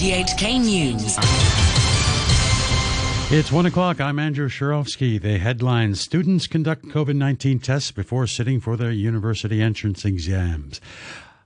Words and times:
RTHK 0.00 0.64
News. 0.64 1.18
It's 3.30 3.52
one 3.52 3.66
o'clock. 3.66 4.00
I'm 4.00 4.18
Andrew 4.18 4.48
Shirovsky. 4.48 5.20
The 5.20 5.36
headline 5.36 5.94
Students 5.94 6.46
conduct 6.46 6.86
COVID 6.86 7.16
19 7.16 7.58
tests 7.58 7.90
before 7.90 8.26
sitting 8.26 8.60
for 8.60 8.78
their 8.78 8.92
university 8.92 9.60
entrance 9.60 10.06
exams. 10.06 10.80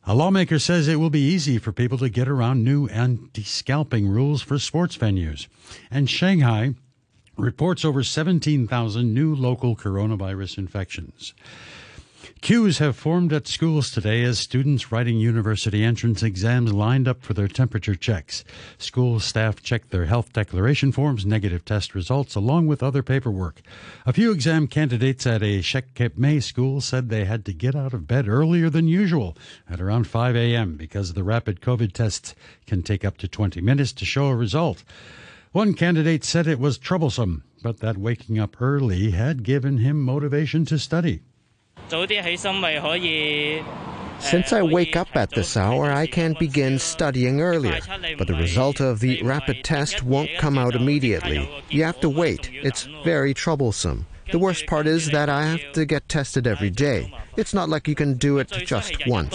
A 0.06 0.14
lawmaker 0.14 0.60
says 0.60 0.86
it 0.86 1.00
will 1.00 1.10
be 1.10 1.18
easy 1.18 1.58
for 1.58 1.72
people 1.72 1.98
to 1.98 2.08
get 2.08 2.28
around 2.28 2.62
new 2.62 2.86
anti 2.90 3.42
scalping 3.42 4.06
rules 4.06 4.40
for 4.40 4.60
sports 4.60 4.96
venues. 4.96 5.48
And 5.90 6.08
Shanghai 6.08 6.74
reports 7.36 7.84
over 7.84 8.04
17,000 8.04 9.12
new 9.12 9.34
local 9.34 9.74
coronavirus 9.74 10.58
infections. 10.58 11.34
Queues 12.44 12.76
have 12.76 12.94
formed 12.94 13.32
at 13.32 13.48
schools 13.48 13.90
today 13.90 14.22
as 14.22 14.38
students 14.38 14.92
writing 14.92 15.16
university 15.16 15.82
entrance 15.82 16.22
exams 16.22 16.74
lined 16.74 17.08
up 17.08 17.22
for 17.22 17.32
their 17.32 17.48
temperature 17.48 17.94
checks. 17.94 18.44
School 18.76 19.18
staff 19.18 19.62
checked 19.62 19.88
their 19.88 20.04
health 20.04 20.30
declaration 20.34 20.92
forms, 20.92 21.24
negative 21.24 21.64
test 21.64 21.94
results, 21.94 22.34
along 22.34 22.66
with 22.66 22.82
other 22.82 23.02
paperwork. 23.02 23.62
A 24.04 24.12
few 24.12 24.30
exam 24.30 24.66
candidates 24.66 25.26
at 25.26 25.42
a 25.42 25.62
Shek 25.62 25.94
Kip 25.94 26.18
Mei 26.18 26.38
school 26.38 26.82
said 26.82 27.08
they 27.08 27.24
had 27.24 27.46
to 27.46 27.54
get 27.54 27.74
out 27.74 27.94
of 27.94 28.06
bed 28.06 28.28
earlier 28.28 28.68
than 28.68 28.88
usual 28.88 29.34
at 29.66 29.80
around 29.80 30.06
5 30.06 30.36
a.m. 30.36 30.76
because 30.76 31.14
the 31.14 31.24
rapid 31.24 31.62
COVID 31.62 31.94
tests 31.94 32.34
can 32.66 32.82
take 32.82 33.06
up 33.06 33.16
to 33.16 33.26
20 33.26 33.62
minutes 33.62 33.92
to 33.92 34.04
show 34.04 34.26
a 34.26 34.36
result. 34.36 34.84
One 35.52 35.72
candidate 35.72 36.24
said 36.24 36.46
it 36.46 36.60
was 36.60 36.76
troublesome, 36.76 37.42
but 37.62 37.80
that 37.80 37.96
waking 37.96 38.38
up 38.38 38.60
early 38.60 39.12
had 39.12 39.44
given 39.44 39.78
him 39.78 40.02
motivation 40.02 40.66
to 40.66 40.78
study. 40.78 41.22
Since 44.18 44.52
I 44.52 44.62
wake 44.62 44.96
up 44.96 45.08
at 45.14 45.30
this 45.30 45.56
hour, 45.56 45.92
I 45.92 46.06
can 46.06 46.34
begin 46.38 46.78
studying 46.78 47.40
earlier. 47.40 47.80
But 48.16 48.26
the 48.26 48.34
result 48.34 48.80
of 48.80 49.00
the 49.00 49.22
rapid 49.22 49.64
test 49.64 50.02
won't 50.02 50.30
come 50.38 50.56
out 50.56 50.74
immediately. 50.74 51.48
You 51.68 51.84
have 51.84 52.00
to 52.00 52.08
wait. 52.08 52.50
It's 52.52 52.88
very 53.04 53.34
troublesome. 53.34 54.06
The 54.32 54.38
worst 54.38 54.66
part 54.66 54.86
is 54.86 55.10
that 55.10 55.28
I 55.28 55.44
have 55.44 55.72
to 55.74 55.84
get 55.84 56.08
tested 56.08 56.46
every 56.46 56.70
day. 56.70 57.12
It's 57.36 57.52
not 57.52 57.68
like 57.68 57.86
you 57.86 57.94
can 57.94 58.14
do 58.14 58.38
it 58.38 58.48
just 58.48 59.06
once. 59.06 59.34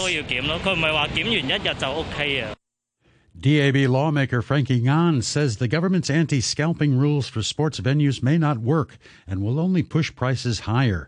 DAB 3.40 3.76
lawmaker 3.76 4.42
Frankie 4.42 4.82
Ngan 4.82 5.22
says 5.22 5.56
the 5.56 5.68
government's 5.68 6.10
anti 6.10 6.40
scalping 6.40 6.98
rules 6.98 7.28
for 7.28 7.42
sports 7.42 7.80
venues 7.80 8.22
may 8.22 8.36
not 8.36 8.58
work 8.58 8.98
and 9.26 9.42
will 9.42 9.60
only 9.60 9.82
push 9.82 10.14
prices 10.14 10.60
higher. 10.60 11.06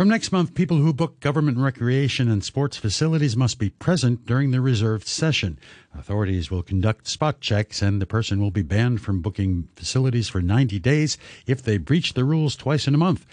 From 0.00 0.08
next 0.08 0.32
month, 0.32 0.54
people 0.54 0.78
who 0.78 0.94
book 0.94 1.20
government 1.20 1.58
recreation 1.58 2.30
and 2.30 2.42
sports 2.42 2.78
facilities 2.78 3.36
must 3.36 3.58
be 3.58 3.68
present 3.68 4.24
during 4.24 4.50
the 4.50 4.62
reserved 4.62 5.06
session. 5.06 5.58
Authorities 5.94 6.50
will 6.50 6.62
conduct 6.62 7.06
spot 7.06 7.42
checks, 7.42 7.82
and 7.82 8.00
the 8.00 8.06
person 8.06 8.40
will 8.40 8.50
be 8.50 8.62
banned 8.62 9.02
from 9.02 9.20
booking 9.20 9.68
facilities 9.76 10.26
for 10.26 10.40
90 10.40 10.78
days 10.78 11.18
if 11.46 11.62
they 11.62 11.76
breach 11.76 12.14
the 12.14 12.24
rules 12.24 12.56
twice 12.56 12.88
in 12.88 12.94
a 12.94 12.96
month. 12.96 13.26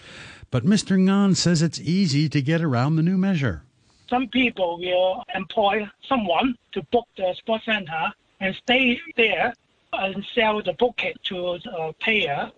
But 0.50 0.66
Mr. 0.66 0.98
Ngan 0.98 1.36
says 1.36 1.62
it's 1.62 1.80
easy 1.80 2.28
to 2.28 2.42
get 2.42 2.60
around 2.60 2.96
the 2.96 3.02
new 3.02 3.16
measure. 3.16 3.62
Some 4.10 4.28
people 4.28 4.78
will 4.78 5.24
employ 5.34 5.88
someone 6.06 6.54
to 6.72 6.82
book 6.92 7.08
the 7.16 7.34
sports 7.38 7.64
center 7.64 8.12
and 8.40 8.54
stay 8.56 9.00
there 9.16 9.54
and 9.94 10.22
sell 10.34 10.62
the 10.62 10.74
booking 10.74 11.14
to 11.28 11.60
the 11.64 11.94
payer 11.98 12.52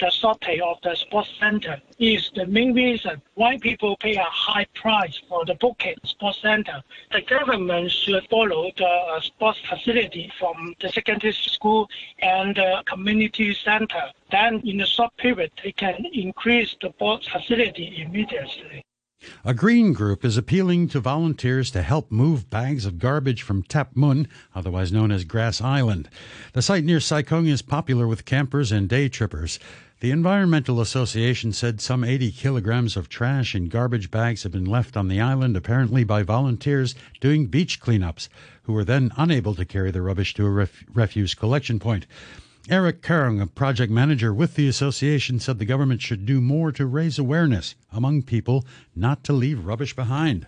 the 0.00 0.10
shortage 0.10 0.60
of 0.60 0.78
the 0.82 0.94
sports 0.94 1.30
center 1.38 1.80
is 1.98 2.30
the 2.34 2.46
main 2.46 2.74
reason 2.74 3.22
why 3.34 3.56
people 3.58 3.96
pay 3.98 4.16
a 4.16 4.24
high 4.24 4.66
price 4.74 5.20
for 5.28 5.44
the 5.44 5.54
booking 5.54 5.94
sports 6.04 6.40
center. 6.42 6.82
The 7.12 7.22
government 7.22 7.90
should 7.90 8.26
follow 8.28 8.70
the 8.76 8.86
uh, 8.86 9.20
sports 9.20 9.60
facility 9.68 10.32
from 10.38 10.74
the 10.80 10.88
secondary 10.88 11.32
school 11.32 11.88
and 12.18 12.56
the 12.56 12.82
community 12.86 13.54
center. 13.54 14.10
Then 14.30 14.60
in 14.64 14.80
a 14.80 14.86
short 14.86 15.16
period, 15.16 15.52
they 15.62 15.72
can 15.72 16.04
increase 16.12 16.74
the 16.80 16.90
sports 16.90 17.28
facility 17.28 18.02
immediately. 18.02 18.84
A 19.44 19.54
green 19.54 19.92
group 19.92 20.24
is 20.24 20.36
appealing 20.36 20.88
to 20.88 21.00
volunteers 21.00 21.70
to 21.70 21.82
help 21.82 22.10
move 22.10 22.50
bags 22.50 22.86
of 22.86 22.98
garbage 22.98 23.42
from 23.42 23.62
Tap 23.62 23.90
Mun, 23.94 24.28
otherwise 24.54 24.92
known 24.92 25.10
as 25.10 25.24
Grass 25.24 25.60
Island. 25.60 26.08
The 26.52 26.62
site 26.62 26.84
near 26.84 27.00
Sai 27.00 27.22
Kung 27.22 27.46
is 27.46 27.62
popular 27.62 28.06
with 28.06 28.24
campers 28.24 28.72
and 28.72 28.88
day 28.88 29.08
trippers. 29.08 29.58
The 30.00 30.10
Environmental 30.10 30.80
Association 30.80 31.52
said 31.52 31.80
some 31.80 32.04
80 32.04 32.32
kilograms 32.32 32.96
of 32.96 33.08
trash 33.08 33.54
in 33.54 33.68
garbage 33.68 34.10
bags 34.10 34.42
have 34.42 34.52
been 34.52 34.64
left 34.66 34.96
on 34.96 35.08
the 35.08 35.20
island, 35.20 35.56
apparently 35.56 36.04
by 36.04 36.22
volunteers 36.22 36.94
doing 37.20 37.46
beach 37.46 37.80
cleanups, 37.80 38.28
who 38.64 38.72
were 38.74 38.84
then 38.84 39.12
unable 39.16 39.54
to 39.54 39.64
carry 39.64 39.90
the 39.90 40.02
rubbish 40.02 40.34
to 40.34 40.44
a 40.44 40.50
ref- 40.50 40.84
refuse 40.92 41.34
collection 41.34 41.78
point. 41.78 42.06
Eric 42.70 43.02
Kerng, 43.02 43.42
a 43.42 43.46
project 43.46 43.92
manager 43.92 44.32
with 44.32 44.54
the 44.54 44.66
association, 44.66 45.38
said 45.38 45.58
the 45.58 45.66
government 45.66 46.00
should 46.00 46.24
do 46.24 46.40
more 46.40 46.72
to 46.72 46.86
raise 46.86 47.18
awareness 47.18 47.74
among 47.92 48.22
people 48.22 48.64
not 48.96 49.22
to 49.24 49.34
leave 49.34 49.66
rubbish 49.66 49.94
behind. 49.94 50.46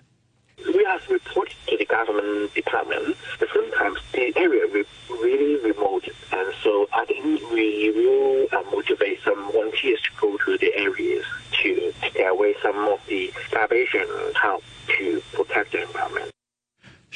We 0.66 0.82
have 0.84 1.06
reported 1.10 1.56
to 1.66 1.76
the 1.76 1.84
government 1.84 2.54
department, 2.54 3.18
but 3.38 3.48
sometimes 3.52 3.98
the 4.12 4.32
area 4.34 4.64
is 4.64 4.86
really 5.10 5.56
remote, 5.60 6.08
and 6.32 6.54
so 6.62 6.88
I 6.94 7.04
think 7.04 7.50
we 7.50 7.90
will 7.90 8.46
uh, 8.50 8.62
motivate 8.70 9.20
some 9.22 9.52
volunteers 9.52 10.00
to 10.00 10.10
go 10.18 10.38
to 10.38 10.56
the 10.56 10.74
areas 10.74 11.26
to 11.62 11.92
take 12.00 12.18
away 12.20 12.54
some 12.62 12.78
of 12.88 12.98
the 13.08 13.30
starvation 13.46 14.08
help 14.40 14.64
to 14.96 15.22
protect 15.34 15.72
the 15.72 15.82
environment. 15.82 16.32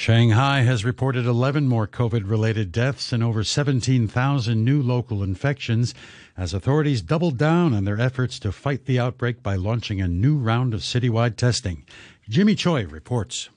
Shanghai 0.00 0.62
has 0.62 0.82
reported 0.82 1.26
11 1.26 1.68
more 1.68 1.86
COVID 1.86 2.22
related 2.26 2.72
deaths 2.72 3.12
and 3.12 3.22
over 3.22 3.44
17,000 3.44 4.64
new 4.64 4.80
local 4.82 5.22
infections 5.22 5.92
as 6.38 6.54
authorities 6.54 7.02
doubled 7.02 7.36
down 7.36 7.74
on 7.74 7.84
their 7.84 8.00
efforts 8.00 8.38
to 8.38 8.50
fight 8.50 8.86
the 8.86 8.98
outbreak 8.98 9.42
by 9.42 9.56
launching 9.56 10.00
a 10.00 10.08
new 10.08 10.38
round 10.38 10.72
of 10.72 10.80
citywide 10.80 11.36
testing. 11.36 11.84
Jimmy 12.30 12.54
Choi 12.54 12.86
reports. 12.86 13.50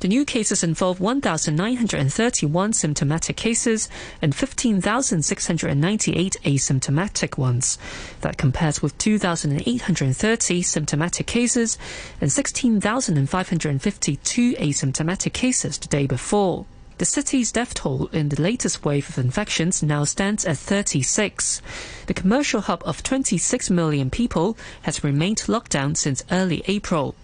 The 0.00 0.08
new 0.08 0.24
cases 0.24 0.64
involve 0.64 0.98
1,931 0.98 2.72
symptomatic 2.72 3.36
cases 3.36 3.86
and 4.22 4.34
15,698 4.34 6.36
asymptomatic 6.42 7.36
ones. 7.36 7.76
That 8.22 8.38
compares 8.38 8.80
with 8.80 8.96
2,830 8.96 10.62
symptomatic 10.62 11.26
cases 11.26 11.76
and 12.18 12.32
16,552 12.32 14.54
asymptomatic 14.54 15.34
cases 15.34 15.76
the 15.76 15.88
day 15.88 16.06
before. 16.06 16.64
The 17.00 17.06
city's 17.06 17.50
death 17.50 17.72
toll 17.72 18.10
in 18.12 18.28
the 18.28 18.42
latest 18.42 18.84
wave 18.84 19.08
of 19.08 19.16
infections 19.16 19.82
now 19.82 20.04
stands 20.04 20.44
at 20.44 20.58
36. 20.58 21.62
The 22.04 22.12
commercial 22.12 22.60
hub 22.60 22.82
of 22.84 23.02
26 23.02 23.70
million 23.70 24.10
people 24.10 24.58
has 24.82 25.02
remained 25.02 25.48
locked 25.48 25.70
down 25.70 25.94
since 25.94 26.22
early 26.30 26.62
April. 26.66 27.14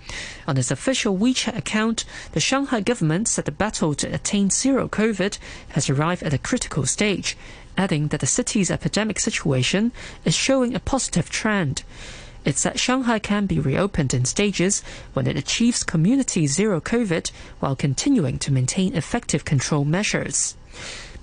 On 0.48 0.56
its 0.56 0.70
official 0.70 1.18
WeChat 1.18 1.58
account, 1.58 2.06
the 2.32 2.40
Shanghai 2.40 2.80
government 2.80 3.28
said 3.28 3.44
the 3.44 3.52
battle 3.52 3.92
to 3.96 4.14
attain 4.14 4.48
zero 4.48 4.88
COVID 4.88 5.36
has 5.68 5.90
arrived 5.90 6.22
at 6.22 6.32
a 6.32 6.38
critical 6.38 6.86
stage, 6.86 7.36
adding 7.76 8.08
that 8.08 8.20
the 8.20 8.26
city's 8.26 8.70
epidemic 8.70 9.20
situation 9.20 9.92
is 10.24 10.34
showing 10.34 10.74
a 10.74 10.80
positive 10.80 11.28
trend. 11.28 11.82
It 12.46 12.56
said 12.56 12.78
Shanghai 12.78 13.18
can 13.18 13.46
be 13.46 13.58
reopened 13.58 14.14
in 14.14 14.24
stages 14.24 14.84
when 15.14 15.26
it 15.26 15.36
achieves 15.36 15.82
community 15.82 16.46
zero 16.46 16.80
COVID 16.80 17.32
while 17.58 17.74
continuing 17.74 18.38
to 18.38 18.52
maintain 18.52 18.94
effective 18.94 19.44
control 19.44 19.84
measures. 19.84 20.56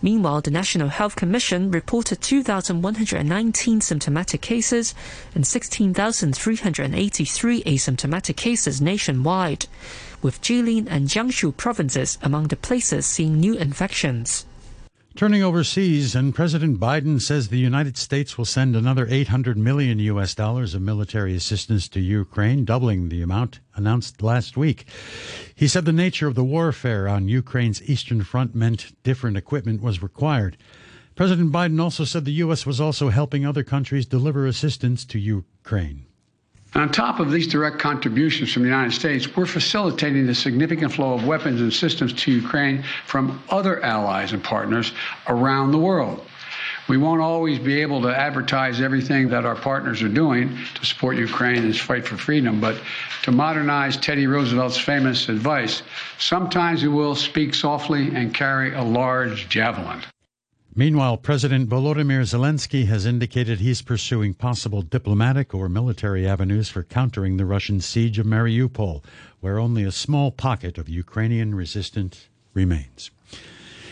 Meanwhile, 0.02 0.42
the 0.42 0.52
National 0.52 0.90
Health 0.90 1.16
Commission 1.16 1.72
reported 1.72 2.22
2,119 2.22 3.80
symptomatic 3.80 4.42
cases 4.42 4.94
and 5.34 5.48
16,383 5.48 7.64
asymptomatic 7.64 8.36
cases 8.36 8.82
nationwide, 8.82 9.68
with 10.22 10.42
Jilin 10.42 10.88
and 10.90 11.08
Jiangsu 11.08 11.56
provinces 11.56 12.18
among 12.22 12.50
the 12.50 12.58
places 12.58 13.06
seeing 13.06 13.40
new 13.40 13.54
infections. 13.54 14.46
Turning 15.16 15.44
overseas, 15.44 16.16
and 16.16 16.34
President 16.34 16.80
Biden 16.80 17.22
says 17.22 17.50
the 17.50 17.60
United 17.60 17.98
States 17.98 18.36
will 18.36 18.46
send 18.46 18.76
another 18.76 19.06
800 19.08 19.56
million 19.56 20.00
US 20.00 20.34
dollars 20.34 20.74
of 20.74 20.82
military 20.82 21.36
assistance 21.36 21.88
to 21.90 22.00
Ukraine, 22.00 22.66
doubling 22.66 23.10
the 23.10 23.22
amount 23.22 23.60
announced 23.76 24.24
last 24.24 24.58
week. 24.58 24.88
He 25.54 25.68
said 25.68 25.86
the 25.86 25.94
nature 25.94 26.28
of 26.28 26.34
the 26.34 26.44
warfare 26.44 27.08
on 27.08 27.28
Ukraine's 27.28 27.84
eastern 27.84 28.24
front 28.24 28.56
meant 28.56 28.92
different 29.04 29.38
equipment 29.38 29.84
was 29.84 30.02
required. 30.02 30.58
President 31.14 31.52
Biden 31.52 31.80
also 31.80 32.06
said 32.06 32.26
the 32.26 32.42
U.S. 32.46 32.66
was 32.66 32.82
also 32.82 33.10
helping 33.10 33.46
other 33.46 33.64
countries 33.64 34.08
deliver 34.08 34.48
assistance 34.48 35.06
to 35.06 35.20
Ukraine. 35.20 36.08
On 36.76 36.92
top 36.92 37.20
of 37.20 37.32
these 37.32 37.48
direct 37.48 37.78
contributions 37.78 38.52
from 38.52 38.64
the 38.64 38.70
United 38.70 38.94
States, 38.94 39.36
we're 39.36 39.46
facilitating 39.46 40.26
the 40.26 40.34
significant 40.34 40.92
flow 40.92 41.14
of 41.14 41.26
weapons 41.26 41.62
and 41.62 41.72
systems 41.72 42.14
to 42.14 42.32
Ukraine 42.32 42.84
from 43.06 43.42
other 43.50 43.84
allies 43.84 44.34
and 44.34 44.44
partners 44.44 44.92
around 45.28 45.72
the 45.72 45.78
world. 45.78 46.26
We 46.90 46.98
won't 46.98 47.22
always 47.22 47.60
be 47.60 47.80
able 47.82 48.02
to 48.02 48.16
advertise 48.16 48.82
everything 48.82 49.30
that 49.30 49.46
our 49.46 49.56
partners 49.56 50.02
are 50.02 50.10
doing 50.10 50.58
to 50.76 50.86
support 50.86 51.16
Ukraine 51.16 51.58
and 51.58 51.70
its 51.70 51.80
fight 51.80 52.08
for 52.08 52.18
freedom, 52.18 52.60
but 52.60 52.76
to 53.22 53.32
modernize 53.32 53.96
Teddy 53.96 54.26
Roosevelt's 54.26 54.78
famous 54.78 55.30
advice, 55.30 55.84
sometimes 56.18 56.82
we 56.82 56.90
will 56.90 57.16
speak 57.16 57.54
softly 57.54 58.14
and 58.16 58.34
carry 58.34 58.74
a 58.74 58.84
large 58.84 59.48
javelin. 59.48 60.02
Meanwhile, 60.76 61.18
President 61.18 61.70
Volodymyr 61.70 62.24
Zelensky 62.24 62.88
has 62.88 63.06
indicated 63.06 63.60
he's 63.60 63.84
pursuing 63.84 64.34
possible 64.34 64.82
diplomatic 64.82 65.54
or 65.54 65.70
military 65.70 66.28
avenues 66.28 66.68
for 66.68 66.82
countering 66.82 67.38
the 67.38 67.46
Russian 67.46 67.80
siege 67.80 68.18
of 68.18 68.26
Mariupol, 68.26 69.04
where 69.40 69.60
only 69.60 69.84
a 69.84 69.92
small 69.92 70.32
pocket 70.32 70.80
of 70.80 70.90
Ukrainian 70.90 71.54
resistance 71.54 72.28
remains. 72.56 73.12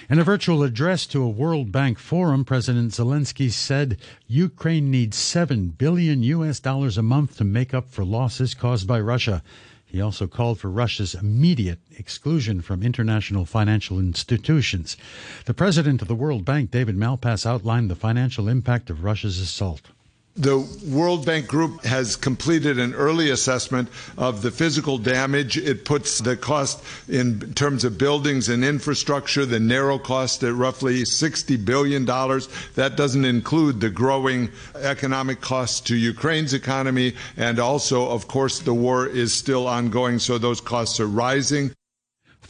In 0.10 0.18
a 0.18 0.24
virtual 0.24 0.64
address 0.64 1.06
to 1.08 1.22
a 1.22 1.30
World 1.30 1.72
Bank 1.72 2.00
forum, 2.00 2.44
President 2.44 2.94
Zelensky 2.94 3.52
said 3.52 3.98
Ukraine 4.28 4.90
needs 4.90 5.18
7 5.18 5.70
billion 5.70 6.24
US 6.24 6.60
dollars 6.60 6.98
a 6.98 7.04
month 7.04 7.38
to 7.38 7.44
make 7.44 7.76
up 7.76 7.90
for 7.90 8.04
losses 8.04 8.56
caused 8.56 8.88
by 8.88 9.00
Russia. 9.00 9.44
He 9.92 10.00
also 10.00 10.26
called 10.26 10.58
for 10.58 10.72
Russia's 10.72 11.14
immediate 11.14 11.80
exclusion 11.98 12.62
from 12.62 12.82
international 12.82 13.46
financial 13.46 14.00
institutions. 14.00 14.96
The 15.44 15.54
president 15.54 16.02
of 16.02 16.08
the 16.08 16.16
World 16.16 16.46
Bank, 16.46 16.72
David 16.72 16.96
Malpass, 16.96 17.46
outlined 17.46 17.92
the 17.92 17.96
financial 17.96 18.48
impact 18.48 18.90
of 18.90 19.04
Russia's 19.04 19.38
assault. 19.38 19.90
The 20.38 20.60
World 20.88 21.26
Bank 21.26 21.48
Group 21.48 21.84
has 21.84 22.16
completed 22.16 22.80
an 22.80 22.94
early 22.94 23.32
assessment 23.32 23.90
of 24.18 24.42
the 24.42 24.50
physical 24.50 24.98
damage. 24.98 25.58
It 25.58 25.84
puts 25.84 26.20
the 26.20 26.38
cost 26.38 26.82
in 27.10 27.54
terms 27.54 27.84
of 27.84 27.98
buildings 27.98 28.48
and 28.48 28.64
infrastructure, 28.64 29.46
the 29.46 29.60
narrow 29.60 30.00
cost 30.00 30.42
at 30.44 30.54
roughly 30.54 31.02
$60 31.02 31.66
billion. 31.66 32.06
That 32.06 32.94
doesn't 32.96 33.26
include 33.26 33.82
the 33.82 33.90
growing 33.90 34.50
economic 34.76 35.42
costs 35.42 35.82
to 35.82 35.98
Ukraine's 35.98 36.54
economy. 36.54 37.14
And 37.36 37.60
also, 37.60 38.08
of 38.10 38.30
course, 38.30 38.60
the 38.60 38.74
war 38.74 39.08
is 39.08 39.34
still 39.34 39.68
ongoing, 39.68 40.18
so 40.18 40.38
those 40.38 40.62
costs 40.62 41.02
are 41.02 41.08
rising. 41.08 41.74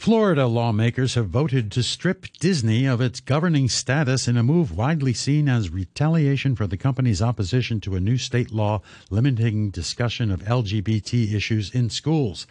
Florida 0.02 0.48
lawmakers 0.48 1.14
have 1.14 1.28
voted 1.28 1.70
to 1.70 1.80
strip 1.80 2.26
Disney 2.40 2.86
of 2.86 3.00
its 3.00 3.20
governing 3.20 3.68
status 3.68 4.26
in 4.26 4.36
a 4.36 4.42
move 4.42 4.76
widely 4.76 5.12
seen 5.12 5.48
as 5.48 5.70
retaliation 5.70 6.56
for 6.56 6.66
the 6.66 6.76
company's 6.76 7.22
opposition 7.22 7.80
to 7.80 7.94
a 7.94 8.00
new 8.00 8.18
state 8.18 8.50
law 8.50 8.82
limiting 9.10 9.70
discussion 9.70 10.32
of 10.32 10.42
LGBT 10.42 11.32
issues 11.32 11.72
in 11.72 11.88
schools. 11.88 12.48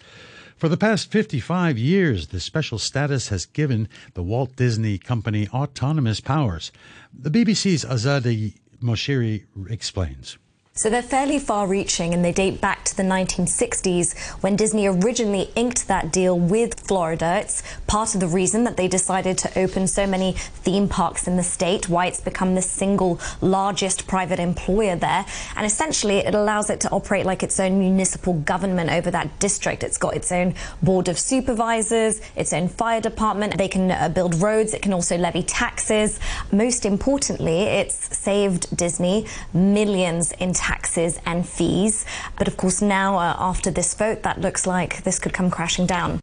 For 0.56 0.70
the 0.70 0.78
past 0.78 1.12
55 1.12 1.78
years, 1.78 2.28
the 2.28 2.40
special 2.40 2.80
status 2.80 3.28
has 3.28 3.46
given 3.46 3.90
the 4.14 4.24
Walt 4.24 4.56
Disney 4.56 4.98
Company 4.98 5.50
autonomous 5.50 6.22
powers. 6.22 6.72
The 7.14 7.30
BBC's 7.30 7.84
Azadeh 7.84 8.54
Moshiri 8.82 9.44
explains. 9.70 10.38
So 10.74 10.90
they're 10.90 11.02
fairly 11.02 11.38
far 11.38 11.68
reaching 11.68 12.14
and 12.14 12.24
they 12.24 12.32
date 12.32 12.62
back 12.62 12.86
to 12.86 12.96
the 12.96 13.04
1960s 13.04 14.18
when 14.42 14.56
Disney 14.56 14.88
originally 14.88 15.50
inked 15.54 15.90
that 15.90 16.14
deal 16.14 16.40
with 16.40 16.80
Florida. 16.80 17.40
It's 17.42 17.62
part 17.88 18.16
of 18.16 18.22
the 18.22 18.28
reason 18.28 18.64
that 18.64 18.78
they 18.78 18.88
decided 18.88 19.38
to 19.40 19.60
open 19.60 19.86
so 19.86 20.08
many 20.08 20.32
theme 20.32 20.88
parks 20.88 21.28
in 21.28 21.36
the 21.36 21.44
state, 21.44 21.90
why 21.90 22.06
it's 22.06 22.22
become 22.22 22.56
the 22.56 22.62
single 22.62 23.20
largest 23.42 24.08
private 24.08 24.40
employer 24.40 24.96
there. 24.96 25.26
And 25.58 25.66
essentially, 25.66 26.20
it 26.20 26.34
allows 26.34 26.70
it 26.70 26.80
to 26.80 26.90
operate 26.92 27.26
like 27.26 27.44
its 27.44 27.60
own 27.60 27.78
municipal 27.78 28.36
government 28.36 28.92
over 28.92 29.12
that 29.12 29.40
district. 29.40 29.84
It's 29.84 29.98
got 29.98 30.16
its 30.16 30.32
own 30.32 30.56
board 30.82 31.10
of 31.10 31.20
supervisors, 31.20 32.22
its 32.38 32.54
own 32.54 32.70
fire 32.70 33.02
department. 33.02 33.58
They 33.58 33.68
can 33.68 33.92
uh, 33.92 34.08
build 34.08 34.36
roads, 34.36 34.74
it 34.74 34.82
can 34.82 34.94
also 34.94 35.18
levy 35.18 35.44
taxes. 35.44 36.18
Most 36.50 36.86
importantly, 36.86 37.64
it's 37.64 38.18
saved 38.18 38.78
Disney 38.78 39.26
millions 39.54 40.32
in 40.32 40.54
taxes 40.62 41.20
and 41.26 41.48
fees. 41.48 42.06
But 42.38 42.48
of 42.48 42.56
course, 42.56 42.82
now 42.82 43.18
uh, 43.18 43.36
after 43.40 43.72
this 43.72 43.96
vote, 43.96 44.22
that 44.22 44.40
looks 44.40 44.68
like 44.68 45.04
this 45.04 45.18
could 45.18 45.34
come 45.34 45.50
crashing 45.50 45.88
down. 45.88 46.20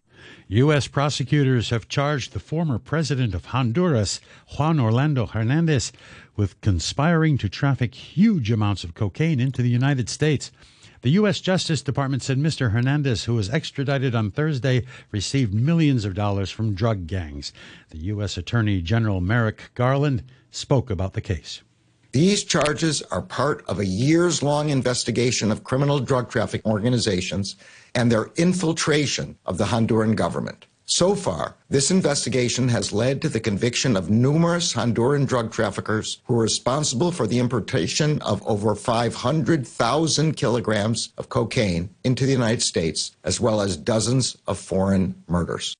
U.S. 0.50 0.86
prosecutors 0.86 1.70
have 1.70 1.88
charged 1.88 2.32
the 2.32 2.40
former 2.40 2.78
president 2.78 3.34
of 3.34 3.46
Honduras, 3.46 4.20
Juan 4.56 4.80
Orlando 4.80 5.26
Hernandez, 5.26 5.92
with 6.36 6.58
conspiring 6.60 7.36
to 7.38 7.48
traffic 7.48 7.94
huge 7.94 8.50
amounts 8.50 8.84
of 8.84 8.94
cocaine 8.94 9.40
into 9.40 9.60
the 9.60 9.68
United 9.68 10.08
States. 10.08 10.50
The 11.02 11.10
U.S. 11.10 11.40
Justice 11.40 11.82
Department 11.82 12.22
said 12.22 12.38
Mr. 12.38 12.70
Hernandez, 12.70 13.24
who 13.24 13.34
was 13.34 13.50
extradited 13.50 14.14
on 14.14 14.30
Thursday, 14.30 14.86
received 15.10 15.52
millions 15.52 16.04
of 16.04 16.14
dollars 16.14 16.50
from 16.50 16.74
drug 16.74 17.06
gangs. 17.06 17.52
The 17.90 17.98
U.S. 18.12 18.38
Attorney 18.38 18.80
General 18.80 19.20
Merrick 19.20 19.70
Garland 19.74 20.22
spoke 20.50 20.90
about 20.90 21.12
the 21.12 21.20
case. 21.20 21.62
These 22.12 22.44
charges 22.44 23.02
are 23.02 23.20
part 23.20 23.62
of 23.68 23.78
a 23.78 23.84
years 23.84 24.42
long 24.42 24.70
investigation 24.70 25.52
of 25.52 25.62
criminal 25.62 26.00
drug 26.00 26.30
trafficking 26.30 26.70
organizations 26.70 27.56
and 27.94 28.10
their 28.10 28.30
infiltration 28.36 29.36
of 29.44 29.58
the 29.58 29.66
Honduran 29.66 30.16
government. 30.16 30.64
So 30.86 31.14
far, 31.14 31.56
this 31.68 31.90
investigation 31.90 32.68
has 32.68 32.94
led 32.94 33.20
to 33.20 33.28
the 33.28 33.40
conviction 33.40 33.94
of 33.94 34.08
numerous 34.08 34.72
Honduran 34.72 35.26
drug 35.26 35.52
traffickers 35.52 36.22
who 36.24 36.38
are 36.38 36.42
responsible 36.42 37.12
for 37.12 37.26
the 37.26 37.38
importation 37.38 38.22
of 38.22 38.42
over 38.46 38.74
500,000 38.74 40.32
kilograms 40.34 41.12
of 41.18 41.28
cocaine 41.28 41.90
into 42.04 42.24
the 42.24 42.32
United 42.32 42.62
States, 42.62 43.14
as 43.22 43.38
well 43.38 43.60
as 43.60 43.76
dozens 43.76 44.38
of 44.46 44.58
foreign 44.58 45.14
murders. 45.28 45.74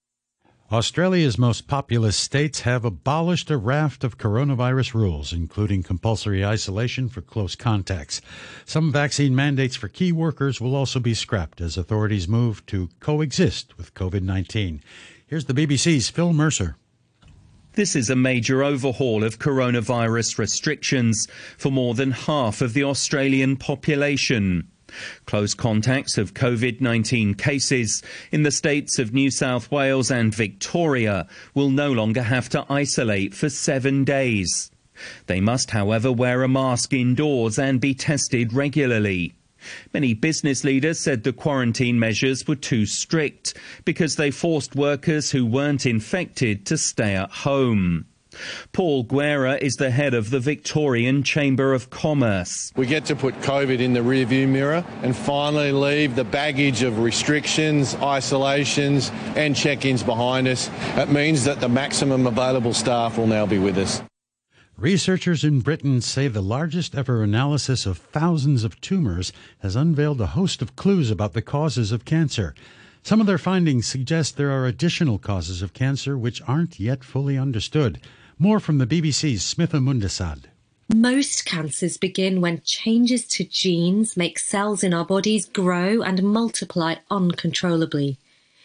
Australia's 0.71 1.39
most 1.39 1.67
populous 1.67 2.15
states 2.15 2.61
have 2.61 2.85
abolished 2.85 3.51
a 3.51 3.57
raft 3.57 4.05
of 4.05 4.19
coronavirus 4.19 4.93
rules, 4.93 5.33
including 5.33 5.83
compulsory 5.83 6.45
isolation 6.45 7.09
for 7.09 7.23
close 7.23 7.55
contacts. 7.55 8.21
Some 8.67 8.93
vaccine 8.93 9.35
mandates 9.35 9.77
for 9.77 9.89
key 9.89 10.13
workers 10.13 10.61
will 10.61 10.77
also 10.77 11.01
be 11.01 11.15
scrapped 11.15 11.63
as 11.63 11.79
authorities 11.79 12.29
move 12.29 12.67
to 12.67 12.91
coexist 13.01 13.79
with 13.79 13.95
COVID 13.95 14.21
19. 14.21 14.83
Here's 15.27 15.47
the 15.47 15.55
BBC's 15.55 16.11
Phil 16.11 16.35
Mercer. 16.35 16.77
This 17.73 17.97
is 17.97 18.11
a 18.11 18.17
major 18.17 18.63
overhaul 18.63 19.25
of 19.25 19.39
coronavirus 19.39 20.37
restrictions 20.37 21.27
for 21.57 21.73
more 21.73 21.95
than 21.95 22.11
half 22.11 22.61
of 22.61 22.75
the 22.75 22.85
Australian 22.85 23.57
population. 23.57 24.69
Close 25.27 25.55
contacts 25.55 26.19
of 26.19 26.35
COVID 26.35 26.81
19 26.81 27.35
cases 27.35 28.03
in 28.33 28.43
the 28.43 28.51
states 28.51 28.99
of 28.99 29.13
New 29.13 29.31
South 29.31 29.71
Wales 29.71 30.11
and 30.11 30.35
Victoria 30.35 31.27
will 31.55 31.71
no 31.71 31.93
longer 31.93 32.23
have 32.23 32.49
to 32.51 32.65
isolate 32.69 33.35
for 33.35 33.49
seven 33.49 34.05
days. 34.05 34.71
They 35.27 35.41
must, 35.41 35.71
however, 35.71 36.11
wear 36.11 36.43
a 36.43 36.49
mask 36.49 36.93
indoors 36.93 37.59
and 37.59 37.81
be 37.81 37.95
tested 37.95 38.53
regularly. 38.53 39.35
Many 39.93 40.15
business 40.15 40.65
leaders 40.65 40.99
said 40.99 41.23
the 41.23 41.33
quarantine 41.33 41.99
measures 41.99 42.47
were 42.47 42.57
too 42.57 42.87
strict 42.87 43.55
because 43.85 44.17
they 44.17 44.31
forced 44.31 44.77
workers 44.77 45.31
who 45.31 45.45
weren't 45.45 45.87
infected 45.87 46.65
to 46.67 46.79
stay 46.79 47.15
at 47.15 47.31
home. 47.31 48.07
Paul 48.73 49.03
Guerra 49.05 49.57
is 49.57 49.77
the 49.77 49.91
head 49.91 50.15
of 50.15 50.31
the 50.31 50.41
Victorian 50.41 51.23
Chamber 51.23 51.73
of 51.73 51.91
Commerce. 51.91 52.73
We 52.77 52.87
get 52.87 53.05
to 53.07 53.17
put 53.17 53.35
COVID 53.41 53.81
in 53.81 53.93
the 53.93 54.01
rearview 54.01 54.49
mirror 54.49 54.85
and 55.03 55.17
finally 55.17 55.73
leave 55.73 56.17
the 56.17 56.25
baggage 56.25 56.83
of 56.83 56.99
restrictions, 56.99 57.95
isolations, 57.97 59.11
and 59.37 59.55
check 59.55 59.85
ins 59.85 60.03
behind 60.03 60.49
us. 60.49 60.71
It 60.97 61.11
means 61.11 61.45
that 61.45 61.61
the 61.61 61.69
maximum 61.69 62.27
available 62.27 62.75
staff 62.75 63.19
will 63.19 63.27
now 63.27 63.47
be 63.47 63.59
with 63.59 63.79
us. 63.79 64.03
Researchers 64.77 65.43
in 65.43 65.61
Britain 65.61 66.01
say 66.01 66.29
the 66.29 66.41
largest 66.41 66.95
ever 66.95 67.25
analysis 67.25 67.85
of 67.85 67.99
thousands 67.99 68.63
of 68.63 68.81
tumors 68.81 69.33
has 69.59 69.75
unveiled 69.75 70.21
a 70.21 70.27
host 70.27 70.63
of 70.63 70.77
clues 70.77 71.11
about 71.11 71.33
the 71.33 71.43
causes 71.43 71.91
of 71.91 72.05
cancer. 72.05 72.55
Some 73.03 73.21
of 73.21 73.27
their 73.27 73.39
findings 73.39 73.89
suggest 73.89 74.37
there 74.37 74.53
are 74.53 74.67
additional 74.67 75.19
causes 75.19 75.63
of 75.63 75.73
cancer 75.73 76.17
which 76.17 76.41
aren't 76.47 76.79
yet 76.79 77.03
fully 77.03 77.37
understood. 77.37 78.01
More 78.41 78.61
from 78.61 78.79
the 78.79 78.87
BBC's 78.87 79.43
Smitha 79.43 79.83
Mundasad. 79.83 80.45
Most 80.95 81.45
cancers 81.45 81.97
begin 81.97 82.41
when 82.41 82.63
changes 82.65 83.27
to 83.27 83.43
genes 83.43 84.17
make 84.17 84.39
cells 84.39 84.85
in 84.85 84.95
our 84.95 85.05
bodies 85.05 85.45
grow 85.45 86.03
and 86.03 86.23
multiply 86.23 86.95
uncontrollably. 87.11 88.17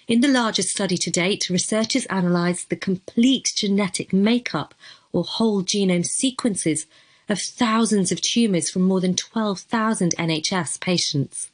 In 0.07 0.21
the 0.21 0.27
largest 0.27 0.69
study 0.69 0.95
to 0.97 1.09
date, 1.09 1.49
researchers 1.49 2.05
analysed 2.11 2.69
the 2.69 2.75
complete 2.75 3.51
genetic 3.55 4.13
makeup 4.13 4.75
or 5.11 5.23
whole 5.23 5.63
genome 5.63 6.05
sequences 6.05 6.85
of 7.27 7.41
thousands 7.41 8.11
of 8.11 8.21
tumours 8.21 8.69
from 8.69 8.83
more 8.83 9.01
than 9.01 9.15
12,000 9.15 10.13
NHS 10.17 10.79
patients. 10.81 11.49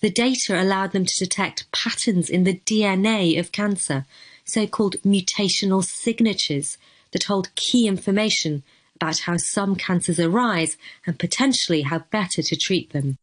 The 0.00 0.10
data 0.10 0.60
allowed 0.60 0.92
them 0.92 1.06
to 1.06 1.18
detect 1.18 1.72
patterns 1.72 2.28
in 2.28 2.44
the 2.44 2.60
DNA 2.66 3.40
of 3.40 3.52
cancer, 3.52 4.04
so 4.44 4.66
called 4.66 4.96
mutational 5.02 5.82
signatures, 5.82 6.76
that 7.14 7.24
hold 7.24 7.54
key 7.54 7.88
information 7.88 8.62
about 8.96 9.20
how 9.20 9.38
some 9.38 9.74
cancers 9.74 10.20
arise 10.20 10.76
and 11.06 11.18
potentially 11.18 11.82
how 11.82 12.00
better 12.10 12.42
to 12.42 12.56
treat 12.56 12.92
them. 12.92 13.16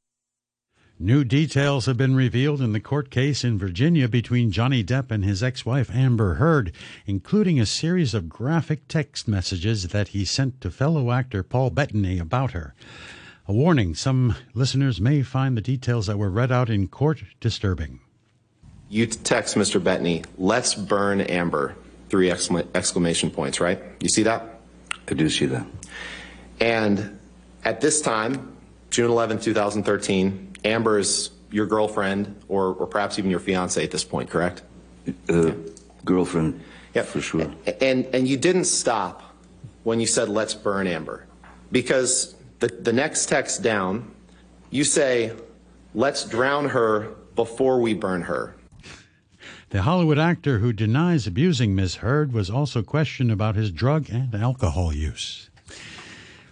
New 0.99 1.23
details 1.23 1.87
have 1.87 1.97
been 1.97 2.15
revealed 2.15 2.61
in 2.61 2.73
the 2.73 2.79
court 2.79 3.09
case 3.09 3.43
in 3.43 3.57
Virginia 3.57 4.07
between 4.07 4.51
Johnny 4.51 4.83
Depp 4.83 5.09
and 5.09 5.23
his 5.25 5.41
ex 5.41 5.65
wife 5.65 5.89
Amber 5.91 6.35
Heard, 6.35 6.71
including 7.07 7.59
a 7.59 7.65
series 7.65 8.13
of 8.13 8.29
graphic 8.29 8.87
text 8.87 9.27
messages 9.27 9.87
that 9.87 10.09
he 10.09 10.23
sent 10.25 10.61
to 10.61 10.69
fellow 10.69 11.11
actor 11.11 11.41
Paul 11.41 11.71
Bettany 11.71 12.19
about 12.19 12.51
her. 12.51 12.75
A 13.47 13.53
warning 13.53 13.95
some 13.95 14.35
listeners 14.53 15.01
may 15.01 15.23
find 15.23 15.57
the 15.57 15.61
details 15.61 16.05
that 16.05 16.19
were 16.19 16.29
read 16.29 16.51
out 16.51 16.69
in 16.69 16.87
court 16.87 17.23
disturbing. 17.39 17.99
You 18.87 19.07
text 19.07 19.55
Mr. 19.55 19.83
Bettany, 19.83 20.23
let's 20.37 20.75
burn 20.75 21.21
Amber 21.21 21.75
three 22.11 22.29
exclamation 22.29 23.31
points, 23.31 23.61
right? 23.61 23.81
You 24.01 24.09
see 24.09 24.23
that? 24.23 24.59
I 25.09 25.13
do 25.13 25.29
see 25.29 25.45
that. 25.45 25.65
And 26.59 27.17
at 27.63 27.79
this 27.79 28.01
time, 28.01 28.55
June 28.89 29.09
11, 29.09 29.39
2013, 29.39 30.57
Amber 30.65 30.99
is 30.99 31.31
your 31.51 31.65
girlfriend 31.65 32.35
or, 32.49 32.73
or 32.73 32.85
perhaps 32.85 33.17
even 33.17 33.31
your 33.31 33.39
fiance 33.39 33.81
at 33.81 33.91
this 33.91 34.03
point, 34.03 34.29
correct? 34.29 34.61
Uh, 35.07 35.47
yeah. 35.47 35.53
Girlfriend, 36.03 36.61
yeah. 36.93 37.03
for 37.03 37.21
sure. 37.21 37.49
And, 37.79 38.05
and 38.13 38.27
you 38.27 38.35
didn't 38.35 38.65
stop 38.65 39.23
when 39.83 40.01
you 40.01 40.05
said, 40.05 40.27
let's 40.27 40.53
burn 40.53 40.87
Amber. 40.87 41.25
Because 41.71 42.35
the, 42.59 42.67
the 42.67 42.91
next 42.91 43.27
text 43.27 43.63
down, 43.63 44.11
you 44.69 44.83
say, 44.83 45.31
let's 45.95 46.25
drown 46.25 46.69
her 46.69 47.15
before 47.35 47.79
we 47.79 47.93
burn 47.93 48.23
her. 48.23 48.53
The 49.71 49.83
Hollywood 49.83 50.19
actor 50.19 50.59
who 50.59 50.73
denies 50.73 51.25
abusing 51.25 51.73
Miss 51.73 51.95
Heard 51.95 52.33
was 52.33 52.49
also 52.49 52.83
questioned 52.83 53.31
about 53.31 53.55
his 53.55 53.71
drug 53.71 54.09
and 54.09 54.35
alcohol 54.35 54.91
use. 54.91 55.49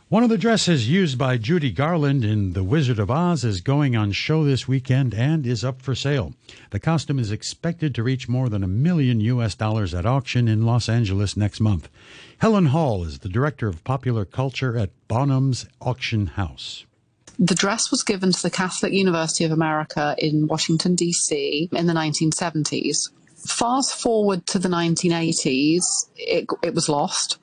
One 0.08 0.24
of 0.24 0.30
the 0.30 0.38
dresses 0.38 0.88
used 0.88 1.18
by 1.18 1.36
Judy 1.36 1.70
Garland 1.70 2.24
in 2.24 2.54
The 2.54 2.64
Wizard 2.64 2.98
of 2.98 3.12
Oz 3.12 3.44
is 3.44 3.60
going 3.60 3.94
on 3.94 4.14
show 4.14 4.46
this 4.46 4.70
weekend 4.70 5.14
and 5.14 5.46
is 5.46 5.66
up 5.66 5.82
for 5.82 5.96
sale. 5.96 6.34
The 6.70 6.80
costume 6.80 7.20
is 7.20 7.30
expected 7.30 7.94
to 7.96 8.04
reach 8.04 8.30
more 8.30 8.48
than 8.48 8.64
a 8.64 8.70
million 8.70 9.20
US 9.20 9.54
dollars 9.54 9.94
at 9.94 10.06
auction 10.06 10.48
in 10.48 10.66
Los 10.66 10.88
Angeles 10.88 11.36
next 11.36 11.60
month. 11.60 11.90
Helen 12.38 12.68
Hall 12.68 13.04
is 13.04 13.20
the 13.20 13.28
director 13.28 13.68
of 13.68 13.84
popular 13.84 14.24
culture 14.24 14.78
at 14.78 14.92
Bonham's 15.10 15.68
Auction 15.82 16.26
House. 16.26 16.86
The 17.42 17.56
dress 17.56 17.90
was 17.90 18.04
given 18.04 18.34
to 18.34 18.42
the 18.42 18.50
Catholic 18.50 18.92
University 18.92 19.46
of 19.46 19.52
America 19.52 20.14
in 20.18 20.48
Washington, 20.48 20.96
D.C. 20.96 21.70
in 21.72 21.88
the 21.88 21.94
1970s. 21.94 23.12
Fast 23.48 23.96
forward 23.96 24.46
to 24.48 24.60
the 24.60 24.68
1980s, 24.68 25.84
it, 26.18 26.46
it 26.62 26.76
was 26.76 26.90
lost. 26.90 27.38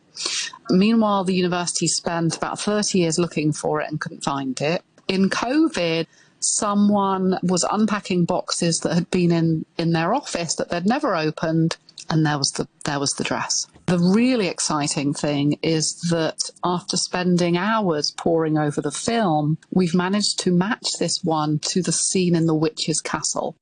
Meanwhile, 0.69 1.25
the 1.25 1.35
university 1.35 1.87
spent 1.87 2.37
about 2.37 2.61
30 2.61 2.99
years 2.99 3.19
looking 3.19 3.53
for 3.53 3.81
it 3.81 3.91
and 3.91 3.99
couldn't 3.99 4.23
find 4.23 4.61
it. 4.61 4.83
In 5.09 5.31
COVID, 5.31 6.07
someone 6.41 7.39
was 7.43 7.65
unpacking 7.71 8.27
boxes 8.27 8.81
that 8.81 8.93
had 8.93 9.11
been 9.11 9.33
in, 9.33 9.65
in 9.79 9.93
their 9.93 10.13
office 10.15 10.57
that 10.57 10.69
they'd 10.69 10.85
never 10.85 11.17
opened, 11.17 11.79
and 12.11 12.25
there 12.25 12.39
was 12.39 12.51
the 12.53 12.69
there 12.85 13.01
was 13.01 13.13
the 13.13 13.25
dress. 13.25 13.67
The 13.87 13.99
really 13.99 14.49
exciting 14.49 15.15
thing 15.15 15.59
is 15.63 15.95
that 16.11 16.51
after 16.65 16.97
spending 16.97 17.57
hours 17.57 18.13
poring 18.17 18.59
over 18.59 18.81
the 18.81 18.91
film, 18.91 19.59
we've 19.71 19.95
managed 19.95 20.41
to 20.41 20.53
match 20.53 20.99
this 20.99 21.23
one 21.23 21.61
to 21.71 21.83
the 21.83 21.93
scene 21.93 22.35
in 22.35 22.47
the 22.47 22.55
witch's 22.55 23.01
castle. 23.01 23.57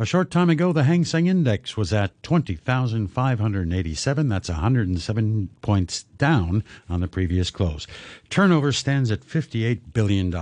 A 0.00 0.06
short 0.06 0.30
time 0.30 0.48
ago, 0.48 0.72
the 0.72 0.84
Hang 0.84 1.04
Seng 1.04 1.26
Index 1.26 1.76
was 1.76 1.92
at 1.92 2.22
20,587. 2.22 4.28
That's 4.28 4.48
107 4.48 5.48
points 5.60 6.04
down 6.04 6.62
on 6.88 7.00
the 7.00 7.08
previous 7.08 7.50
close. 7.50 7.88
Turnover 8.30 8.70
stands 8.70 9.10
at 9.10 9.22
$58 9.22 9.92
billion. 9.92 10.32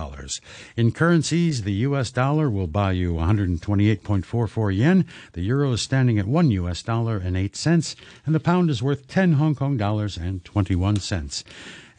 In 0.75 0.91
currencies, 0.91 1.63
the 1.63 1.73
U.S. 1.73 2.11
dollar 2.11 2.51
will 2.51 2.67
buy 2.67 2.91
you 2.91 3.13
128.44 3.13 4.77
yen. 4.77 5.07
The 5.33 5.41
euro 5.41 5.71
is 5.71 5.81
standing 5.81 6.19
at 6.19 6.27
1 6.27 6.51
U.S. 6.51 6.83
dollar 6.83 7.17
and 7.17 7.35
8 7.35 7.55
cents. 7.55 7.95
And 8.27 8.35
the 8.35 8.39
pound 8.39 8.69
is 8.69 8.83
worth 8.83 9.07
10 9.07 9.33
Hong 9.33 9.55
Kong 9.55 9.75
dollars 9.75 10.17
and 10.17 10.45
21 10.45 10.97
cents. 10.97 11.43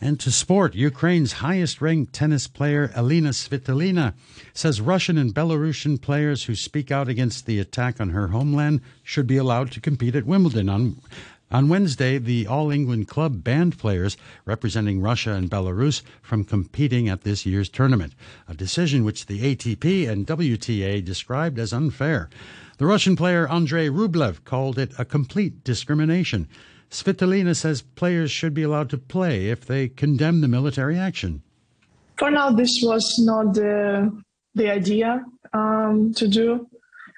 And 0.01 0.21
to 0.21 0.31
sport, 0.31 0.77
Ukraine's 0.77 1.35
highest 1.35 1.81
ranked 1.81 2.13
tennis 2.13 2.47
player, 2.47 2.93
Elina 2.95 3.31
Svitolina, 3.31 4.15
says 4.55 4.81
Russian 4.81 5.19
and 5.19 5.35
Belarusian 5.35 6.01
players 6.01 6.45
who 6.45 6.55
speak 6.55 6.93
out 6.93 7.09
against 7.09 7.47
the 7.47 7.59
attack 7.59 8.01
on 8.01 8.11
her 8.11 8.29
homeland 8.29 8.81
should 9.03 9.27
be 9.27 9.37
allowed 9.37 9.73
to 9.73 9.81
compete 9.81 10.15
at 10.15 10.25
Wimbledon. 10.25 10.69
On, 10.69 10.97
on 11.51 11.69
Wednesday, 11.69 12.19
the 12.19 12.47
All 12.47 12.71
England 12.71 13.09
Club 13.09 13.43
banned 13.43 13.77
players 13.77 14.17
representing 14.45 15.01
Russia 15.01 15.33
and 15.33 15.51
Belarus 15.51 16.03
from 16.23 16.45
competing 16.45 17.09
at 17.09 17.23
this 17.23 17.45
year's 17.45 17.69
tournament, 17.69 18.15
a 18.47 18.55
decision 18.55 19.05
which 19.05 19.27
the 19.27 19.57
ATP 19.57 20.09
and 20.09 20.29
WTA 20.29 21.05
described 21.05 21.59
as 21.59 21.73
unfair. 21.73 22.31
The 22.77 22.87
Russian 22.87 23.17
player 23.17 23.49
Andrei 23.49 23.89
Rublev 23.89 24.45
called 24.45 24.79
it 24.79 24.93
a 24.97 25.05
complete 25.05 25.65
discrimination. 25.65 26.47
Svitolina 26.91 27.55
says 27.55 27.83
players 27.83 28.31
should 28.31 28.55
be 28.55 28.63
allowed 28.63 28.91
to 28.91 28.99
play 28.99 29.49
if 29.49 29.67
they 29.67 29.89
condemn 29.89 30.41
the 30.41 30.49
military 30.49 30.99
action. 30.99 31.43
For 32.17 32.31
now, 32.31 32.51
this 32.51 32.81
was 32.83 33.19
not 33.19 33.55
the, 33.55 34.11
the 34.55 34.71
idea 34.71 35.25
um, 35.53 36.13
to 36.15 36.27
do. 36.27 36.67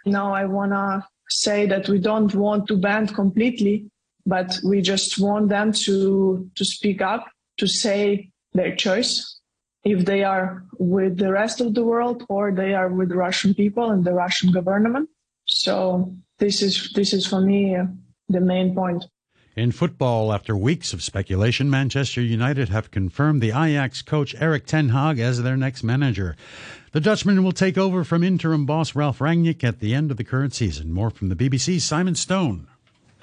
Now 0.04 0.34
I 0.34 0.44
want 0.44 0.72
to 0.72 1.06
say 1.28 1.66
that 1.66 1.88
we 1.88 1.98
don't 1.98 2.34
want 2.34 2.66
to 2.68 2.76
ban 2.76 3.06
completely, 3.06 3.90
but 4.26 4.58
we 4.64 4.82
just 4.82 5.20
want 5.20 5.48
them 5.48 5.72
to, 5.72 6.50
to 6.54 6.64
speak 6.64 7.00
up, 7.00 7.26
to 7.58 7.66
say 7.66 8.30
their 8.52 8.74
choice, 8.74 9.40
if 9.84 10.04
they 10.04 10.24
are 10.24 10.64
with 10.78 11.16
the 11.16 11.32
rest 11.32 11.60
of 11.60 11.74
the 11.74 11.84
world 11.84 12.24
or 12.28 12.52
they 12.52 12.74
are 12.74 12.88
with 12.88 13.12
Russian 13.12 13.54
people 13.54 13.90
and 13.90 14.04
the 14.04 14.12
Russian 14.12 14.52
government. 14.52 15.08
So 15.46 16.14
this 16.38 16.62
is 16.62 16.92
this 16.92 17.12
is 17.12 17.26
for 17.26 17.40
me 17.40 17.76
uh, 17.76 17.86
the 18.28 18.40
main 18.40 18.74
point. 18.74 19.04
In 19.61 19.73
football, 19.73 20.33
after 20.33 20.57
weeks 20.57 20.95
of 20.95 21.02
speculation, 21.02 21.69
Manchester 21.69 22.23
United 22.23 22.71
have 22.71 22.90
confirmed 22.90 23.43
the 23.43 23.50
Ajax 23.50 24.00
coach 24.00 24.35
Erik 24.40 24.64
Ten 24.64 24.88
Hag 24.88 25.19
as 25.19 25.43
their 25.43 25.55
next 25.59 25.83
manager. 25.83 26.35
The 26.93 27.00
Dutchman 27.00 27.45
will 27.45 27.52
take 27.52 27.76
over 27.76 28.02
from 28.02 28.25
interim 28.25 28.64
boss 28.64 28.95
Ralph 28.95 29.19
Rangnick 29.19 29.62
at 29.62 29.81
the 29.81 29.95
end 29.95 30.11
of 30.11 30.17
the 30.17 30.25
current 30.25 30.55
season. 30.55 30.95
More 30.95 31.11
from 31.11 31.29
the 31.29 31.37
BBC's 31.37 31.85
Simon 31.85 32.14
Stone. 32.14 32.69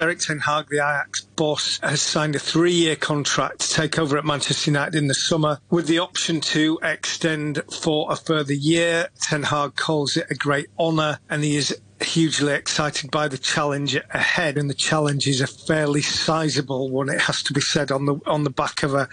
Erik 0.00 0.20
Ten 0.20 0.38
Hag, 0.38 0.68
the 0.68 0.76
Ajax 0.76 1.22
boss, 1.22 1.80
has 1.82 2.00
signed 2.00 2.36
a 2.36 2.38
three-year 2.38 2.94
contract 2.94 3.58
to 3.62 3.70
take 3.74 3.98
over 3.98 4.16
at 4.16 4.24
Manchester 4.24 4.70
United 4.70 4.94
in 4.94 5.08
the 5.08 5.14
summer 5.14 5.58
with 5.70 5.88
the 5.88 5.98
option 5.98 6.40
to 6.40 6.78
extend 6.84 7.64
for 7.68 8.12
a 8.12 8.14
further 8.14 8.54
year. 8.54 9.08
Ten 9.20 9.42
Hag 9.42 9.74
calls 9.74 10.16
it 10.16 10.28
a 10.30 10.36
great 10.36 10.68
honour 10.78 11.18
and 11.28 11.42
he 11.42 11.56
is 11.56 11.76
hugely 12.08 12.54
excited 12.54 13.10
by 13.10 13.28
the 13.28 13.36
challenge 13.36 13.94
ahead, 14.14 14.56
and 14.56 14.70
the 14.70 14.74
challenge 14.74 15.26
is 15.26 15.40
a 15.40 15.46
fairly 15.46 16.00
sizable 16.00 16.88
one. 16.88 17.08
It 17.10 17.20
has 17.20 17.42
to 17.44 17.52
be 17.52 17.60
said 17.60 17.92
on 17.92 18.06
the 18.06 18.18
on 18.26 18.44
the 18.44 18.50
back 18.50 18.82
of 18.82 18.94
a 18.94 19.08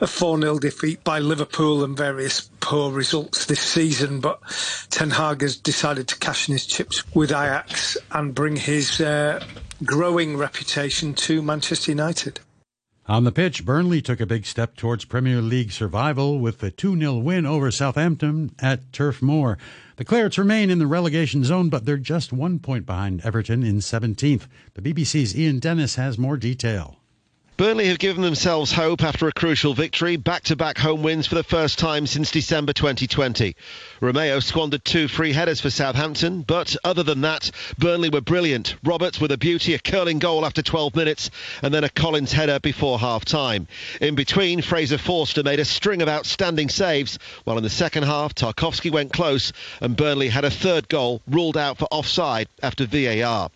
a 0.00 0.06
four 0.06 0.38
0 0.38 0.58
defeat 0.58 1.02
by 1.02 1.18
Liverpool 1.18 1.82
and 1.82 1.96
various 1.96 2.50
poor 2.60 2.92
results 2.92 3.46
this 3.46 3.60
season. 3.60 4.20
But 4.20 4.40
Ten 4.90 5.10
Hag 5.10 5.40
has 5.40 5.56
decided 5.56 6.08
to 6.08 6.18
cash 6.18 6.48
in 6.48 6.52
his 6.52 6.66
chips 6.66 7.02
with 7.14 7.30
Ajax 7.30 7.96
and 8.12 8.34
bring 8.34 8.56
his 8.56 9.00
uh, 9.00 9.42
growing 9.84 10.36
reputation 10.36 11.14
to 11.14 11.42
Manchester 11.42 11.90
United. 11.90 12.40
On 13.08 13.22
the 13.22 13.30
pitch, 13.30 13.64
Burnley 13.64 14.02
took 14.02 14.20
a 14.20 14.26
big 14.26 14.44
step 14.46 14.74
towards 14.74 15.04
Premier 15.04 15.40
League 15.40 15.70
survival 15.70 16.40
with 16.40 16.60
a 16.64 16.72
2 16.72 16.98
0 16.98 17.18
win 17.18 17.46
over 17.46 17.70
Southampton 17.70 18.50
at 18.58 18.92
Turf 18.92 19.22
Moor. 19.22 19.58
The 19.94 20.04
Clarets 20.04 20.38
remain 20.38 20.70
in 20.70 20.80
the 20.80 20.88
relegation 20.88 21.44
zone, 21.44 21.68
but 21.68 21.84
they're 21.84 21.98
just 21.98 22.32
one 22.32 22.58
point 22.58 22.84
behind 22.84 23.20
Everton 23.20 23.62
in 23.62 23.76
17th. 23.76 24.48
The 24.74 24.82
BBC's 24.82 25.38
Ian 25.38 25.60
Dennis 25.60 25.94
has 25.94 26.18
more 26.18 26.36
detail. 26.36 26.96
Burnley 27.56 27.86
have 27.86 27.98
given 27.98 28.20
themselves 28.20 28.70
hope 28.70 29.02
after 29.02 29.28
a 29.28 29.32
crucial 29.32 29.72
victory, 29.72 30.16
back-to-back 30.16 30.76
home 30.76 31.02
wins 31.02 31.26
for 31.26 31.36
the 31.36 31.42
first 31.42 31.78
time 31.78 32.06
since 32.06 32.30
December 32.30 32.74
2020. 32.74 33.56
Romeu 34.02 34.42
squandered 34.42 34.84
two 34.84 35.08
free 35.08 35.32
headers 35.32 35.62
for 35.62 35.70
Southampton, 35.70 36.42
but 36.42 36.76
other 36.84 37.02
than 37.02 37.22
that, 37.22 37.50
Burnley 37.78 38.10
were 38.10 38.20
brilliant. 38.20 38.76
Roberts 38.84 39.18
with 39.22 39.32
a 39.32 39.38
beauty, 39.38 39.72
a 39.72 39.78
curling 39.78 40.18
goal 40.18 40.44
after 40.44 40.60
12 40.60 40.94
minutes, 40.94 41.30
and 41.62 41.72
then 41.72 41.82
a 41.82 41.88
Collins 41.88 42.32
header 42.32 42.60
before 42.60 42.98
half-time. 42.98 43.66
In 44.02 44.16
between, 44.16 44.60
Fraser 44.60 44.98
Forster 44.98 45.42
made 45.42 45.58
a 45.58 45.64
string 45.64 46.02
of 46.02 46.10
outstanding 46.10 46.68
saves, 46.68 47.18
while 47.44 47.56
in 47.56 47.64
the 47.64 47.70
second 47.70 48.02
half, 48.02 48.34
Tarkowski 48.34 48.90
went 48.90 49.14
close, 49.14 49.54
and 49.80 49.96
Burnley 49.96 50.28
had 50.28 50.44
a 50.44 50.50
third 50.50 50.90
goal 50.90 51.22
ruled 51.26 51.56
out 51.56 51.78
for 51.78 51.88
offside 51.90 52.48
after 52.62 52.84
VAR. 52.84 53.48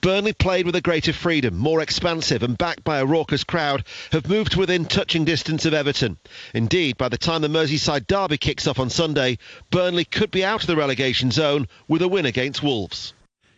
Burnley 0.00 0.32
played 0.32 0.66
with 0.66 0.74
a 0.74 0.80
greater 0.80 1.12
freedom, 1.12 1.56
more 1.56 1.80
expansive, 1.80 2.42
and 2.42 2.58
backed 2.58 2.84
by 2.84 2.98
a 2.98 3.06
raucous 3.06 3.44
crowd, 3.44 3.84
have 4.10 4.28
moved 4.28 4.52
to 4.52 4.58
within 4.58 4.84
touching 4.84 5.24
distance 5.24 5.64
of 5.64 5.74
Everton. 5.74 6.18
Indeed, 6.52 6.96
by 6.96 7.08
the 7.08 7.18
time 7.18 7.42
the 7.42 7.48
Merseyside 7.48 8.06
derby 8.06 8.38
kicks 8.38 8.66
off 8.66 8.78
on 8.78 8.90
Sunday, 8.90 9.38
Burnley 9.70 10.04
could 10.04 10.30
be 10.30 10.44
out 10.44 10.62
of 10.62 10.66
the 10.66 10.76
relegation 10.76 11.30
zone 11.30 11.68
with 11.86 12.02
a 12.02 12.08
win 12.08 12.26
against 12.26 12.62
Wolves. 12.62 13.14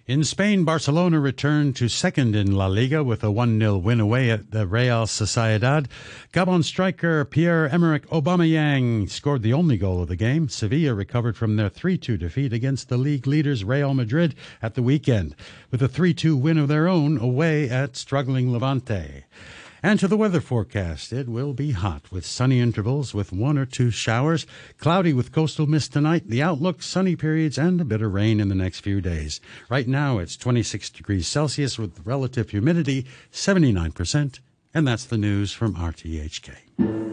In 0.07 0.23
Spain, 0.23 0.65
Barcelona 0.65 1.19
returned 1.19 1.77
to 1.77 1.89
second 1.89 2.37
in 2.37 2.53
La 2.53 2.67
Liga 2.67 3.03
with 3.03 3.25
a 3.25 3.31
1 3.31 3.59
0 3.59 3.79
win 3.79 4.01
away 4.01 4.31
at 4.31 4.51
the 4.51 4.67
Real 4.67 5.07
Sociedad. 5.07 5.87
Gabon 6.31 6.63
striker 6.63 7.25
Pierre 7.25 7.71
Emerick 7.71 8.07
Aubameyang 8.11 9.09
scored 9.09 9.41
the 9.41 9.55
only 9.55 9.79
goal 9.79 10.03
of 10.03 10.09
the 10.09 10.15
game. 10.15 10.51
Sevilla 10.51 10.93
recovered 10.93 11.39
from 11.39 11.57
their 11.57 11.71
3 11.71 11.97
2 11.97 12.19
defeat 12.19 12.53
against 12.53 12.91
the 12.91 12.99
league 12.99 13.27
leaders 13.27 13.65
Real 13.65 13.95
Madrid 13.95 14.35
at 14.61 14.75
the 14.75 14.83
weekend 14.83 15.35
with 15.71 15.81
a 15.81 15.89
3 15.89 16.13
2 16.13 16.37
win 16.37 16.59
of 16.59 16.69
their 16.69 16.87
own 16.87 17.17
away 17.17 17.71
at 17.71 17.97
struggling 17.97 18.53
Levante. 18.53 19.25
And 19.85 20.01
to 20.01 20.09
the 20.09 20.17
weather 20.17 20.41
forecast, 20.41 21.13
it 21.13 21.29
will 21.29 21.53
be 21.53 21.73
hot 21.73 22.11
with 22.11 22.25
sunny 22.25 22.59
intervals 22.59 23.13
with 23.13 23.35
one 23.35 23.59
or 23.59 23.67
two 23.67 23.91
showers, 23.91 24.47
cloudy 24.79 25.13
with 25.13 25.31
coastal 25.31 25.67
mist 25.67 25.93
tonight, 25.93 26.27
the 26.27 26.43
outlook 26.43 26.83
sunny 26.83 27.17
periods, 27.17 27.59
and 27.59 27.79
a 27.83 27.85
bit 27.85 28.01
of 28.01 28.15
rain 28.15 28.41
in 28.41 28.49
the 28.49 28.55
next 28.55 28.81
few 28.81 29.03
days. 29.03 29.43
Right 29.69 29.87
now 29.87 30.17
it's 30.17 30.39
26 30.39 30.89
degrees 30.89 31.29
Celsius 31.29 31.79
with 31.79 32.01
relative 32.03 32.49
humidity 32.49 33.05
79%, 33.31 34.39
And 34.73 34.89
that's 34.89 35.05
the 35.05 35.19
news 35.19 35.53
from 35.53 35.75
RTHK. 35.75 37.04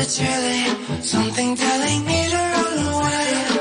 it's 0.00 0.20
really 0.20 1.02
something 1.02 1.56
telling 1.56 2.04
me 2.04 2.28
to 2.30 2.36
run 2.36 2.94
away. 2.94 3.57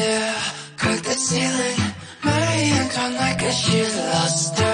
fire, 0.00 0.96
the 1.02 1.14
ceiling. 1.26 1.78
My 2.24 2.30
hands 2.30 2.96
gone 2.96 3.14
like 3.14 3.42
a 3.42 3.52
she 3.52 3.82
lost 3.82 4.58
her 4.58 4.69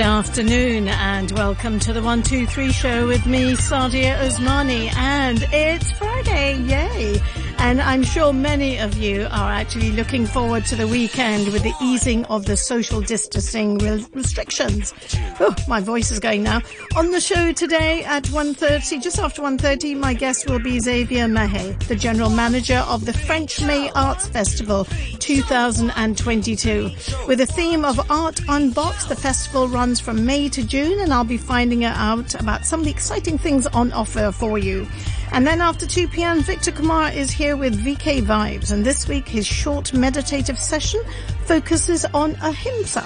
afternoon 0.00 0.88
and 0.88 1.30
welcome 1.30 1.78
to 1.78 1.92
the 1.92 2.00
123 2.00 2.72
show 2.72 3.06
with 3.06 3.24
me, 3.24 3.52
Sadia 3.52 4.18
Osmani. 4.18 4.92
And 4.96 5.46
it's 5.52 5.92
Friday, 5.92 6.56
yay! 6.62 7.20
And 7.62 7.80
I'm 7.82 8.02
sure 8.02 8.32
many 8.32 8.78
of 8.78 8.96
you 8.96 9.28
are 9.30 9.52
actually 9.52 9.92
looking 9.92 10.24
forward 10.26 10.64
to 10.66 10.76
the 10.76 10.88
weekend 10.88 11.52
with 11.52 11.62
the 11.62 11.74
easing 11.82 12.24
of 12.24 12.46
the 12.46 12.56
social 12.56 13.02
distancing 13.02 13.76
restrictions. 14.12 14.94
Oh, 15.38 15.54
my 15.68 15.80
voice 15.80 16.10
is 16.10 16.18
going 16.18 16.42
now. 16.42 16.62
On 16.96 17.10
the 17.10 17.20
show 17.20 17.52
today 17.52 18.02
at 18.04 18.24
1.30, 18.24 19.02
just 19.02 19.18
after 19.18 19.42
1.30, 19.42 19.96
my 19.98 20.14
guest 20.14 20.48
will 20.48 20.58
be 20.58 20.80
Xavier 20.80 21.28
Mahe, 21.28 21.76
the 21.86 21.94
general 21.94 22.30
manager 22.30 22.82
of 22.88 23.04
the 23.04 23.12
French 23.12 23.60
May 23.60 23.90
Arts 23.90 24.26
Festival 24.26 24.86
2022. 25.18 26.90
With 27.28 27.40
a 27.42 27.46
theme 27.46 27.84
of 27.84 28.10
Art 28.10 28.40
Unboxed, 28.48 29.10
the 29.10 29.16
festival 29.16 29.68
runs 29.68 30.00
from 30.00 30.24
May 30.24 30.48
to 30.48 30.66
June 30.66 30.98
and 30.98 31.12
I'll 31.12 31.24
be 31.24 31.36
finding 31.36 31.84
out 31.84 32.34
about 32.34 32.64
some 32.64 32.80
of 32.80 32.86
the 32.86 32.90
exciting 32.90 33.36
things 33.36 33.66
on 33.66 33.92
offer 33.92 34.32
for 34.32 34.58
you. 34.58 34.88
And 35.32 35.46
then 35.46 35.60
after 35.60 35.86
2 35.86 36.08
p.m., 36.08 36.42
Victor 36.42 36.72
Kumar 36.72 37.12
is 37.12 37.30
here 37.30 37.56
with 37.56 37.78
VK 37.84 38.22
Vibes. 38.22 38.72
And 38.72 38.84
this 38.84 39.06
week, 39.06 39.28
his 39.28 39.46
short 39.46 39.94
meditative 39.94 40.58
session 40.58 41.02
focuses 41.44 42.04
on 42.06 42.34
ahimsa, 42.42 43.02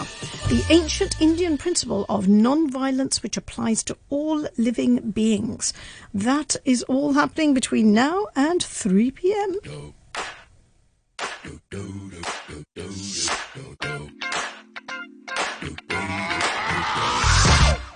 the 0.48 0.64
ancient 0.70 1.20
Indian 1.20 1.58
principle 1.58 2.06
of 2.08 2.26
non-violence 2.26 3.22
which 3.22 3.36
applies 3.36 3.82
to 3.84 3.96
all 4.08 4.48
living 4.56 5.10
beings. 5.10 5.74
That 6.14 6.56
is 6.64 6.82
all 6.84 7.12
happening 7.12 7.52
between 7.52 7.92
now 7.92 8.26
and 8.34 8.62
3 8.62 9.10
p.m. 9.10 9.56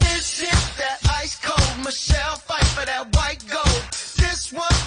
This 0.00 0.42
is 0.42 0.76
that 0.76 0.98
ice 1.10 1.38
cold 1.42 1.84
Michelle 1.84 2.36
fight 2.36 2.66
for 2.66 2.84
that 2.84 3.10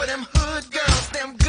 for 0.02 0.08
them 0.08 0.26
hood 0.34 0.72
girls, 0.72 1.10
them 1.10 1.41